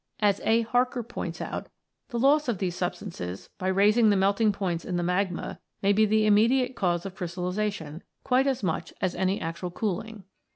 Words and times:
As 0.19 0.41
A. 0.45 0.63
Harker 0.63 1.03
points 1.03 1.39
out(o), 1.41 1.67
"the 2.09 2.17
loss 2.17 2.47
of 2.47 2.57
these 2.57 2.75
substances, 2.75 3.51
by 3.59 3.67
raising 3.67 4.09
the 4.09 4.15
melting 4.15 4.51
points 4.51 4.83
in 4.83 4.97
the 4.97 5.03
magma, 5.03 5.59
may 5.83 5.93
be 5.93 6.07
the 6.07 6.25
immediate 6.25 6.75
cause 6.75 7.05
of 7.05 7.13
crystallization, 7.13 8.01
quite 8.23 8.47
as 8.47 8.63
much 8.63 8.91
as 8.99 9.13
any 9.13 9.39
actual 9.39 9.69
cooling." 9.69 10.23